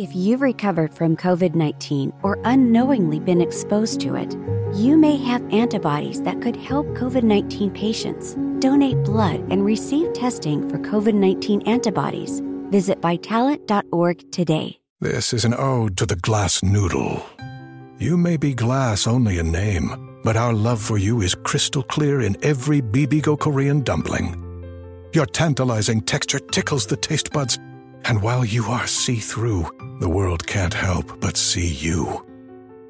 [0.00, 4.34] If you've recovered from COVID 19 or unknowingly been exposed to it,
[4.74, 8.34] you may have antibodies that could help COVID 19 patients.
[8.60, 12.40] Donate blood and receive testing for COVID 19 antibodies.
[12.70, 14.78] Visit vitalant.org today.
[15.00, 17.22] This is an ode to the glass noodle.
[17.98, 22.22] You may be glass only in name, but our love for you is crystal clear
[22.22, 24.32] in every Bibigo Korean dumpling.
[25.12, 27.58] Your tantalizing texture tickles the taste buds,
[28.06, 29.68] and while you are see through,
[30.00, 32.26] the world can't help but see you.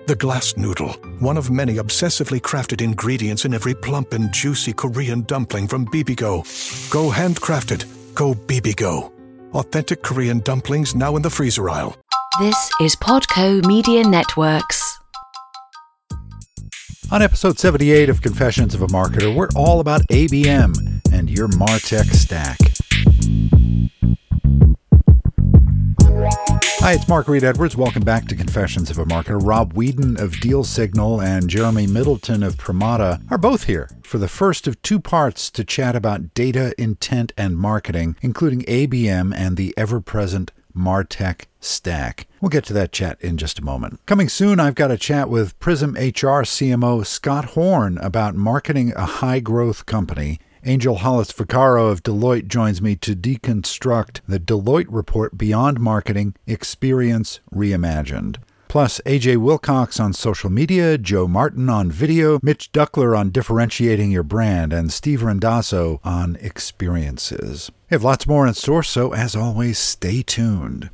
[0.06, 5.22] The glass noodle, one of many obsessively crafted ingredients in every plump and juicy Korean
[5.22, 6.44] dumpling from Bibigo.
[6.90, 7.84] Go handcrafted,
[8.14, 9.12] go Bibigo.
[9.52, 11.96] Authentic Korean dumplings now in the freezer aisle.
[12.38, 14.96] This is Podco Media Networks.
[17.10, 22.06] On episode 78 of Confessions of a Marketer, we're all about ABM and your Martech
[22.14, 22.69] stack.
[26.80, 27.76] Hi, it's Mark Reed Edwards.
[27.76, 29.38] Welcome back to Confessions of a Marketer.
[29.38, 34.28] Rob Whedon of Deal Signal and Jeremy Middleton of Pramata are both here for the
[34.28, 39.74] first of two parts to chat about data, intent, and marketing, including ABM and the
[39.76, 42.26] ever present Martech stack.
[42.40, 44.00] We'll get to that chat in just a moment.
[44.06, 49.04] Coming soon, I've got a chat with Prism HR CMO Scott Horn about marketing a
[49.04, 55.38] high growth company Angel Hollis Vaccaro of Deloitte joins me to deconstruct the Deloitte report
[55.38, 58.36] Beyond Marketing Experience Reimagined.
[58.68, 64.22] Plus, AJ Wilcox on social media, Joe Martin on video, Mitch Duckler on differentiating your
[64.22, 67.70] brand, and Steve Randazzo on experiences.
[67.88, 70.90] We have lots more in store, so as always, stay tuned.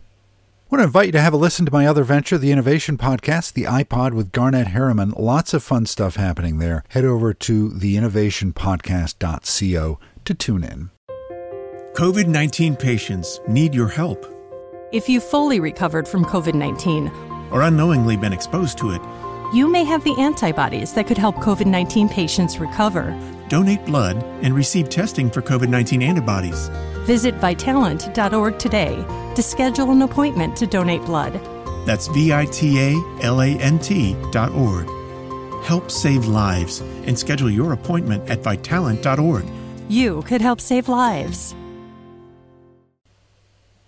[0.66, 2.98] I want to invite you to have a listen to my other venture, the Innovation
[2.98, 5.14] Podcast, the iPod with Garnet Harriman.
[5.16, 6.82] Lots of fun stuff happening there.
[6.88, 10.90] Head over to theinnovationpodcast.co to tune in.
[11.94, 14.26] COVID 19 patients need your help.
[14.90, 17.12] If you've fully recovered from COVID 19
[17.52, 19.00] or unknowingly been exposed to it,
[19.54, 23.16] you may have the antibodies that could help COVID 19 patients recover.
[23.48, 26.68] Donate blood and receive testing for COVID 19 antibodies.
[27.06, 28.96] Visit vitalant.org today
[29.36, 31.40] to schedule an appointment to donate blood.
[31.86, 34.88] That's V I T A L A N T dot org.
[35.62, 39.44] Help save lives and schedule your appointment at vitalant.org.
[39.88, 41.54] You could help save lives.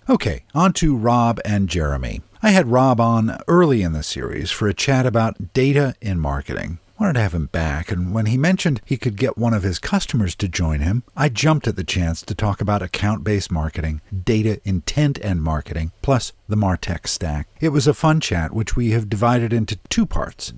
[0.08, 2.22] Okay, on to Rob and Jeremy.
[2.40, 6.78] I had Rob on early in the series for a chat about data in marketing
[6.98, 9.78] wanted to have him back, and when he mentioned he could get one of his
[9.78, 14.00] customers to join him, I jumped at the chance to talk about account based marketing,
[14.24, 17.48] data intent and marketing, plus the Martech stack.
[17.60, 20.52] It was a fun chat, which we have divided into two parts.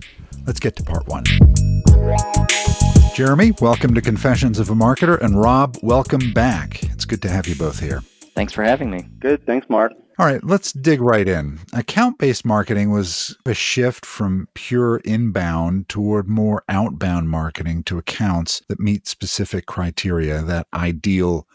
[0.46, 1.24] Let's get to part one.
[3.14, 6.82] Jeremy, welcome to Confessions of a Marketer, and Rob, welcome back.
[6.84, 8.02] It's good to have you both here.
[8.34, 9.06] Thanks for having me.
[9.18, 9.44] Good.
[9.44, 9.92] Thanks, Mark.
[10.20, 11.60] All right, let's dig right in.
[11.72, 18.60] Account based marketing was a shift from pure inbound toward more outbound marketing to accounts
[18.68, 21.48] that meet specific criteria, that ideal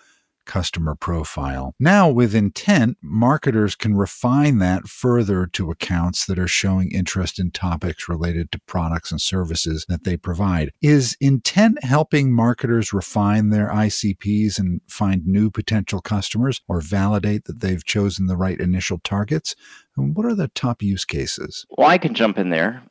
[0.45, 1.73] customer profile.
[1.79, 7.51] Now, with intent, marketers can refine that further to accounts that are showing interest in
[7.51, 10.72] topics related to products and services that they provide.
[10.81, 17.59] Is intent helping marketers refine their ICPs and find new potential customers or validate that
[17.59, 19.55] they've chosen the right initial targets?
[19.97, 21.66] And what are the top use cases?
[21.69, 22.84] Well, I can jump in there.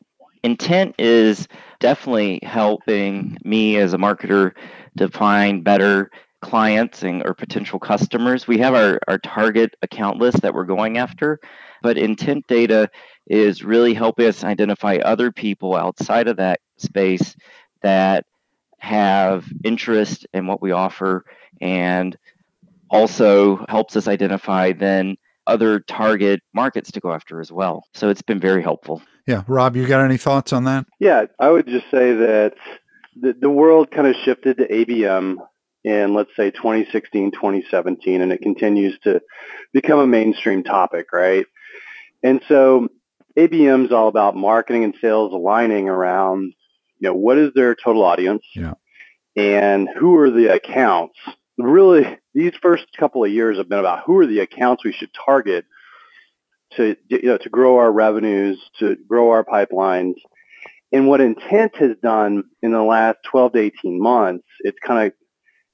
[0.43, 1.49] Intent is
[1.81, 4.53] definitely helping me as a marketer
[4.99, 6.11] to find better
[6.45, 8.47] clients and or potential customers.
[8.47, 11.41] We have our, our target account list that we're going after,
[11.83, 12.91] but intent data
[13.27, 17.35] is really helping us identify other people outside of that space
[17.81, 18.27] that
[18.79, 21.25] have interest in what we offer
[21.63, 22.15] and
[22.91, 25.17] also helps us identify then
[25.47, 27.85] other target markets to go after as well.
[27.95, 29.01] So it's been very helpful.
[29.27, 29.45] Yeah.
[29.49, 30.85] Rob, you got any thoughts on that?
[31.01, 32.53] Yeah, I would just say that
[33.19, 35.39] the, the world kind of shifted to ABM
[35.85, 39.21] in let's say 2016, 2017, and it continues to
[39.73, 41.47] become a mainstream topic, right?
[42.23, 42.89] And so
[43.37, 46.55] ABM is all about marketing and sales aligning around,
[46.99, 48.45] you know, what is their total audience?
[48.55, 48.75] Yeah.
[49.37, 51.19] And who are the accounts?
[51.59, 55.11] Really, these first couple of years have been about who are the accounts we should
[55.25, 55.67] target
[56.77, 60.15] to you know to grow our revenues, to grow our pipelines.
[60.93, 65.13] And what intent has done in the last 12 to 18 months, it's kind of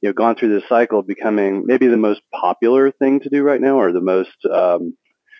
[0.00, 3.43] you know gone through this cycle of becoming maybe the most popular thing to do
[3.43, 4.97] right now, or the most um,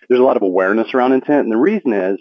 [0.07, 1.43] there's a lot of awareness around intent.
[1.43, 2.19] And the reason is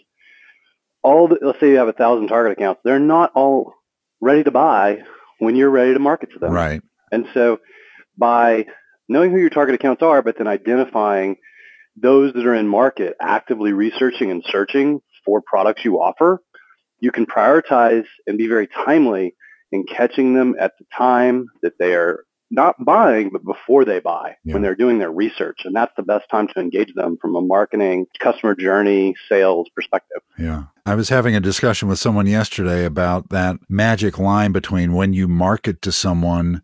[1.03, 3.75] all the, let's say you have a thousand target accounts, they're not all
[4.21, 4.99] ready to buy
[5.39, 6.53] when you're ready to market to them.
[6.53, 6.83] Right.
[7.11, 7.59] And so
[8.17, 8.67] by
[9.09, 11.37] knowing who your target accounts are, but then identifying
[11.97, 16.41] those that are in market, actively researching and searching for products you offer,
[17.01, 19.35] you can prioritize and be very timely
[19.73, 24.37] in catching them at the time that they are not buying, but before they buy,
[24.44, 24.55] Yeah.
[24.55, 25.61] when they're doing their research.
[25.64, 30.20] And that's the best time to engage them from a marketing, customer journey, sales perspective.
[30.38, 30.64] Yeah.
[30.85, 35.29] I was having a discussion with someone yesterday about that magic line between when you
[35.29, 36.62] market to someone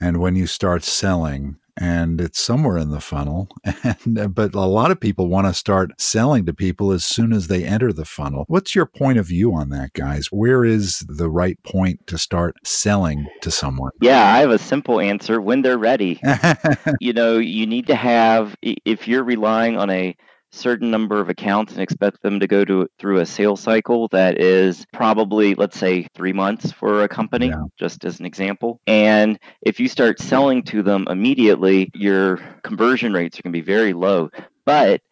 [0.00, 1.56] and when you start selling.
[1.80, 3.48] And it's somewhere in the funnel.
[3.84, 7.32] And uh, but a lot of people want to start selling to people as soon
[7.32, 8.44] as they enter the funnel.
[8.48, 10.26] What's your point of view on that, guys?
[10.32, 13.92] Where is the right point to start selling to someone?
[14.00, 16.20] Yeah, I have a simple answer when they're ready.
[17.00, 20.16] you know, you need to have, if you're relying on a
[20.50, 24.40] certain number of accounts and expect them to go to through a sales cycle that
[24.40, 27.64] is probably let's say 3 months for a company Yeah.
[27.78, 33.38] just as an example and if you start selling to them immediately your conversion rates
[33.38, 34.30] are going to be very low
[34.64, 35.02] but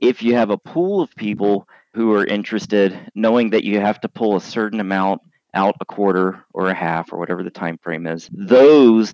[0.00, 4.08] if you have a pool of people who are interested knowing that you have to
[4.08, 5.20] pull a certain amount
[5.54, 9.12] out a quarter or a half or whatever the time frame is those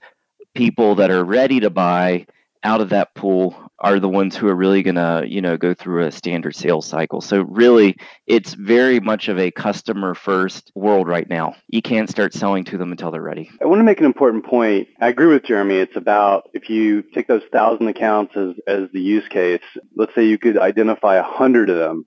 [0.55, 2.27] people that are ready to buy
[2.65, 5.75] out of that pool are the ones who are really going to you know go
[5.75, 11.09] through a standard sales cycle so really it's very much of a customer first world
[11.09, 14.01] right now you can't start selling to them until they're ready I want to make
[14.01, 14.89] an important point.
[15.01, 15.77] I agree with Jeremy.
[15.77, 19.63] It's about if you take those thousand accounts as, as the use case,
[19.97, 22.07] let's say you could identify a hundred of them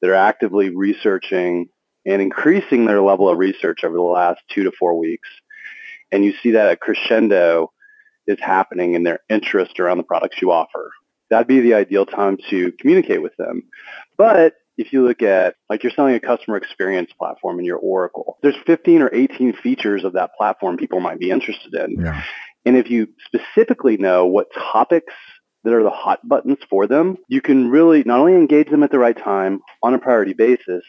[0.00, 1.68] that are actively researching
[2.06, 5.28] and increasing their level of research over the last two to four weeks.
[6.12, 7.72] And you see that a crescendo
[8.30, 10.90] is happening in their interest around the products you offer.
[11.28, 13.64] That'd be the ideal time to communicate with them.
[14.16, 18.38] But if you look at, like you're selling a customer experience platform in your Oracle,
[18.42, 22.00] there's 15 or 18 features of that platform people might be interested in.
[22.00, 22.22] Yeah.
[22.64, 25.14] And if you specifically know what topics
[25.64, 28.90] that are the hot buttons for them, you can really not only engage them at
[28.90, 30.82] the right time on a priority basis,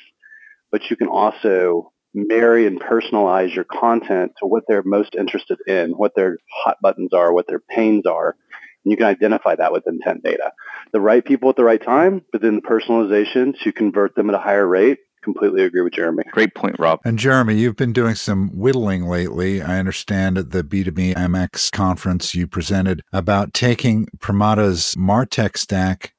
[0.72, 5.92] but you can also marry and personalize your content to what they're most interested in,
[5.92, 8.36] what their hot buttons are, what their pains are.
[8.84, 10.52] And you can identify that with intent data.
[10.92, 14.36] The right people at the right time, but then the personalization to convert them at
[14.36, 15.00] a higher rate.
[15.24, 16.24] Completely agree with Jeremy.
[16.32, 19.62] great point rob And Jeremy, you've been doing some whittling lately.
[19.62, 26.14] I understand at the B2B MX conference you presented about taking Pramata's Martech stack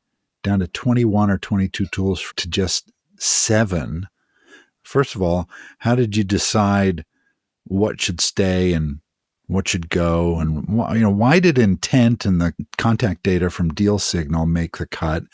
[0.44, 4.06] down to 21 or 22 tools to just seven.
[4.82, 5.48] First of all,
[5.78, 7.04] how did you decide
[7.64, 9.00] what should stay and
[9.46, 10.38] what should go?
[10.38, 14.78] And why, you know why did intent and the contact data from deal signal make
[14.78, 15.24] the cut?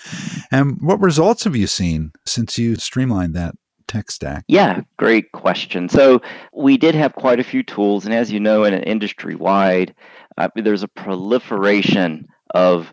[0.51, 3.55] And what results have you seen since you streamlined that
[3.87, 4.45] tech stack?
[4.49, 5.89] Yeah, great question.
[5.89, 6.21] So
[6.53, 9.95] we did have quite a few tools, and as you know, in an industry wide,
[10.37, 12.93] uh, there's a proliferation of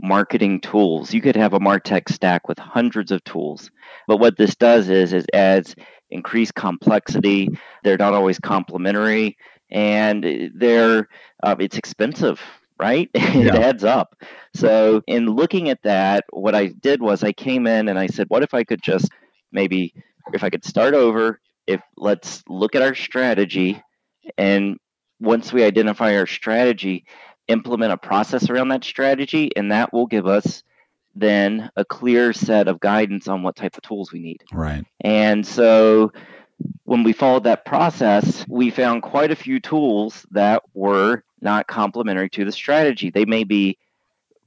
[0.00, 1.12] marketing tools.
[1.12, 3.70] You could have a Martech stack with hundreds of tools,
[4.06, 5.74] but what this does is it adds
[6.10, 7.48] increased complexity.
[7.84, 9.36] They're not always complementary,
[9.70, 11.08] and they're
[11.42, 12.40] uh, it's expensive.
[12.80, 13.10] Right?
[13.14, 13.56] it Yeah.
[13.56, 14.14] adds up.
[14.54, 18.26] So, in looking at that, what I did was I came in and I said,
[18.30, 19.08] what if I could just
[19.50, 19.92] maybe
[20.32, 23.82] if I could start over, if let's look at our strategy
[24.36, 24.78] and
[25.20, 27.04] once we identify our strategy,
[27.48, 30.62] implement a process around that strategy, and that will give us
[31.14, 34.44] then a clear set of guidance on what type of tools we need.
[34.52, 36.12] right And so
[36.84, 42.30] when we followed that process, we found quite a few tools that were not complementary
[42.30, 43.10] to the strategy.
[43.10, 43.78] They may be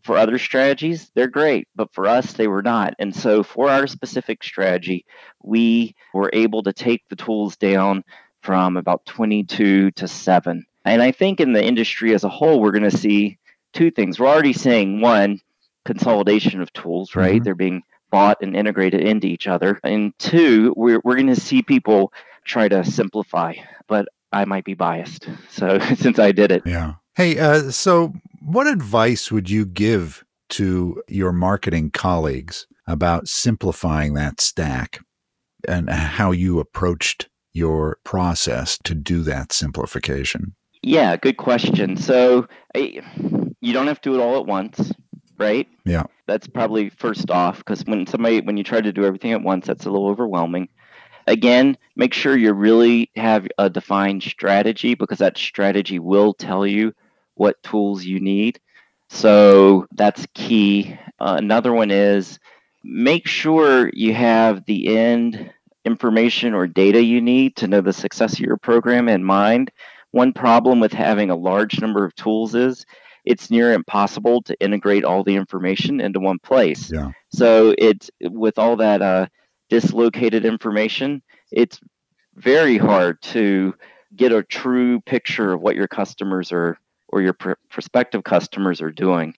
[0.03, 2.95] for other strategies, they're great, but for us, they were not.
[2.97, 5.05] And so for our specific strategy,
[5.43, 8.03] we were able to take the tools down
[8.41, 10.65] from about 22 to 7.
[10.85, 13.37] And I think in the industry as a whole, we're going to see
[13.73, 14.19] two things.
[14.19, 15.39] We're already seeing one,
[15.85, 17.41] consolidation of tools, right?
[17.41, 17.43] Mhm.
[17.43, 19.79] They're being bought and integrated into each other.
[19.83, 22.11] And two, we're, we're going to see people
[22.43, 23.53] try to simplify,
[23.87, 25.27] but I might be biased.
[25.49, 26.95] So since I did it, Yeah.
[27.15, 34.41] Hey, uh, so what advice would you give to your marketing colleagues about simplifying that
[34.41, 34.99] stack
[35.67, 40.55] and how you approached your process to do that simplification?
[40.81, 41.97] Yeah, good question.
[41.97, 43.01] So I,
[43.59, 44.91] you don't have to do it all at once,
[45.37, 45.67] right?
[45.85, 46.03] Yeah.
[46.27, 49.67] That's probably first off because when somebody when you try to do everything at once,
[49.67, 50.69] that's a little overwhelming.
[51.27, 56.93] Again, make sure you really have a defined strategy because that strategy will tell you
[57.35, 58.59] what tools you need.
[59.09, 60.97] So that's key.
[61.19, 62.39] Uh, another one is
[62.83, 65.51] make sure you have the end
[65.85, 69.71] information or data you need to know the success of your program in mind.
[70.11, 72.85] One problem with having a large number of tools is
[73.25, 76.91] it's near impossible to integrate all the information into one place.
[76.91, 77.11] Yeah.
[77.29, 79.27] So it's with all that uh,
[79.69, 81.79] dislocated information, it's
[82.35, 83.73] very hard to
[84.15, 86.77] get a true picture of what your customers are
[87.07, 89.35] or your pr- prospective customers are doing.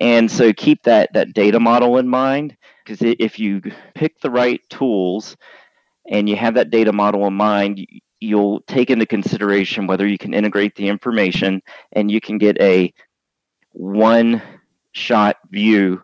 [0.00, 3.62] And so keep that that data model in mind because if you
[3.94, 5.36] pick the right tools
[6.10, 7.86] and you have that data model in mind,
[8.20, 12.92] you'll take into consideration whether you can integrate the information and you can get a
[13.72, 14.42] one
[14.92, 16.02] shot view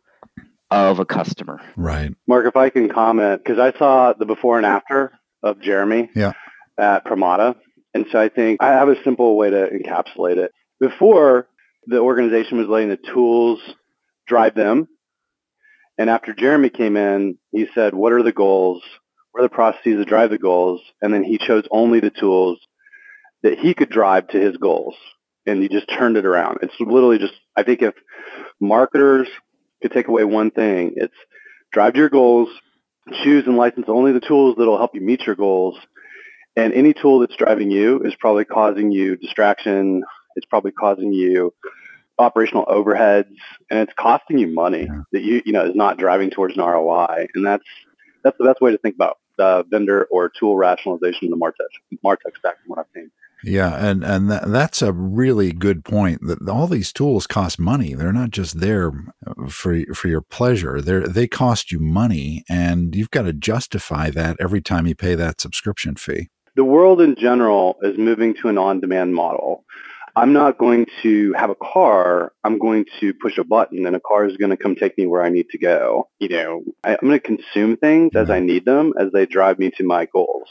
[0.70, 1.60] of a customer.
[1.76, 2.14] Right.
[2.26, 6.32] Mark, if I can comment, because I saw the before and after of Jeremy Yeah.
[6.78, 7.56] at Pramata.
[7.94, 10.52] And so I think I have a simple way to encapsulate it.
[10.80, 11.46] Before,
[11.86, 13.60] the organization was letting the tools
[14.26, 14.88] drive them.
[15.98, 18.82] And after Jeremy came in, he said, what are the goals?
[19.32, 20.80] What are the processes that drive the goals?
[21.00, 22.58] And then he chose only the tools
[23.42, 24.94] that he could drive to his goals.
[25.46, 26.58] And he just turned it around.
[26.62, 27.94] It's literally just, I think if
[28.60, 29.28] marketers
[29.80, 31.14] could take away one thing, it's
[31.72, 32.48] drive to your goals,
[33.24, 35.76] choose and license only the tools that will help you meet your goals.
[36.54, 40.04] And any tool that's driving you is probably causing you distraction.
[40.36, 41.52] It's probably causing you
[42.18, 43.34] operational overheads
[43.70, 45.00] and it's costing you money Yeah.
[45.12, 47.26] that you, you know, is not driving towards an ROI.
[47.34, 47.64] And that's,
[48.22, 51.72] that's the best way to think about uh, vendor or tool rationalization in the Martech,
[52.04, 53.10] Martech stack from what I've seen.
[53.44, 56.20] Yeah, and and that, that's a really good point.
[56.28, 57.94] That all these tools cost money.
[57.94, 58.92] They're not just there
[59.48, 60.80] for for your pleasure.
[60.80, 65.16] They they cost you money, and you've got to justify that every time you pay
[65.16, 66.28] that subscription fee.
[66.54, 69.64] the world in general is moving to an on-demand model.
[70.14, 72.32] I'm not going to have a car.
[72.44, 75.06] I'm going to push a button and a car is going to come take me
[75.06, 76.08] where I need to go.
[76.18, 78.46] You know, I, I'm going to consume things as I mm-hmm.
[78.46, 80.48] need them as they drive me to my goals.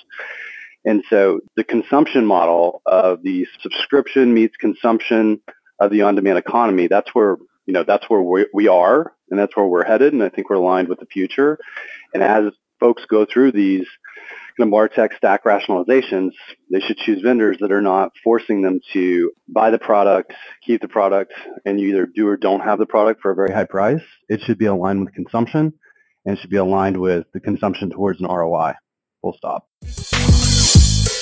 [0.84, 5.42] And so the consumption model of the subscription meets consumption
[5.80, 7.38] of the on-demand economy, that's where,
[7.68, 10.14] you know, that's where we, we are and that's where we're headed.
[10.14, 11.60] And I think we're aligned with the future.
[12.14, 13.86] And as folks go through these
[14.62, 16.32] of MarTech stack rationalizations,
[16.72, 20.34] they should choose vendors that are not forcing them to buy the product,
[20.66, 21.34] keep the product,
[21.66, 24.02] and you either do or don't have the product for a very high price.
[24.30, 25.74] It should be aligned with consumption
[26.26, 28.74] and it should be aligned with the consumption towards an ROI.
[29.22, 29.68] Full stop.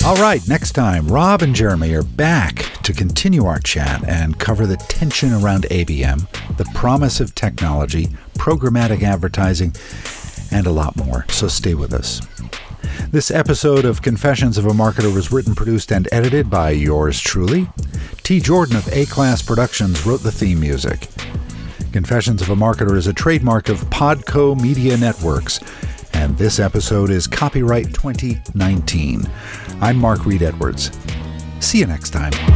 [0.02, 4.66] All right, next time, Rob and Jeremy are back to continue our chat and cover
[4.66, 9.74] the tension around ABM, the promise of technology, programmatic advertising,
[10.50, 11.26] and a lot more.
[11.28, 12.20] So stay with us.
[13.10, 17.68] This episode of Confessions of a Marketer was written, produced, and edited by yours truly.
[18.22, 18.40] T.
[18.40, 21.08] Jordan of A Class Productions wrote the theme music.
[21.92, 25.60] Confessions of a Marketer is a trademark of Podco Media Networks,
[26.12, 29.28] and this episode is copyright 2019.
[29.80, 30.90] I'm Mark Reed Edwards.
[31.58, 32.49] See you next time.